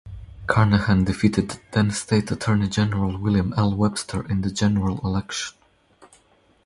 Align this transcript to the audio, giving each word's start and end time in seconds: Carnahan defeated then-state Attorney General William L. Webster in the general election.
Carnahan 0.47 1.03
defeated 1.03 1.59
then-state 1.73 2.31
Attorney 2.31 2.67
General 2.67 3.19
William 3.19 3.53
L. 3.55 3.75
Webster 3.75 4.27
in 4.27 4.41
the 4.41 4.49
general 4.49 4.97
election. 5.03 5.53